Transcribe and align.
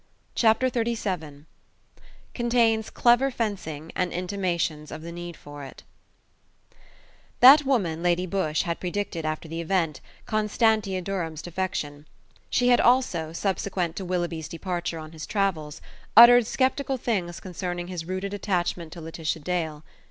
CHAPTER 0.33 0.67
XXXVII 0.69 1.45
CONTAINS 2.33 2.89
CLEVER 2.89 3.29
FENCING 3.29 3.91
AND 3.95 4.11
INTIMATIONS 4.11 4.89
OF 4.89 5.03
THE 5.03 5.11
NEED 5.11 5.37
FOR 5.37 5.63
IT 5.63 5.83
That 7.39 7.65
woman, 7.67 8.01
Lady 8.01 8.25
Busshe, 8.25 8.63
had 8.63 8.79
predicted, 8.79 9.27
after 9.27 9.47
the 9.47 9.61
event, 9.61 10.01
Constantia 10.25 11.03
Durham's 11.03 11.43
defection. 11.43 12.07
She 12.49 12.69
had 12.69 12.81
also, 12.81 13.31
subsequent 13.31 13.95
to 13.97 14.03
Willoughby's 14.05 14.47
departure 14.47 14.97
on 14.97 15.11
his 15.11 15.27
travels, 15.27 15.81
uttered 16.17 16.47
sceptical 16.47 16.97
things 16.97 17.39
concerning 17.39 17.85
his 17.85 18.03
rooted 18.05 18.33
attachment 18.33 18.91
to 18.93 19.01
Laetitia 19.01 19.41
Dale. 19.43 19.83